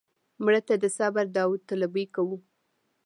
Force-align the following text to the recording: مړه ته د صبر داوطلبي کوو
مړه 0.43 0.61
ته 0.67 0.75
د 0.81 0.85
صبر 0.97 1.25
داوطلبي 1.35 2.05
کوو 2.15 2.37